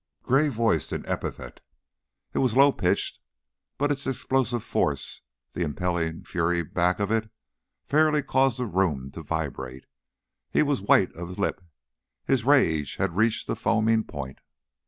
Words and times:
Gray 0.23 0.47
voiced 0.47 0.91
an 0.93 1.05
epithet. 1.05 1.59
It 2.33 2.39
was 2.39 2.55
low 2.57 2.71
pitched, 2.71 3.19
but 3.77 3.91
its 3.91 4.07
explosive 4.07 4.63
force, 4.63 5.21
the 5.51 5.61
impelling 5.61 6.23
fury 6.23 6.63
back 6.63 6.99
of 6.99 7.11
it, 7.11 7.29
fairly 7.85 8.23
caused 8.23 8.57
the 8.57 8.65
room 8.65 9.11
to 9.11 9.21
vibrate. 9.21 9.85
He 10.49 10.63
was 10.63 10.81
white 10.81 11.15
of 11.15 11.37
lip, 11.37 11.61
his 12.25 12.43
rage 12.43 12.95
had 12.95 13.15
reached 13.15 13.45
the 13.45 13.55
foaming 13.55 14.03
point. 14.03 14.39